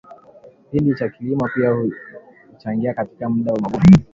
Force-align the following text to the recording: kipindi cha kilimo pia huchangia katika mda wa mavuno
kipindi 0.69 0.95
cha 0.95 1.09
kilimo 1.09 1.49
pia 1.55 1.75
huchangia 2.51 2.93
katika 2.93 3.29
mda 3.29 3.53
wa 3.53 3.59
mavuno 3.59 3.97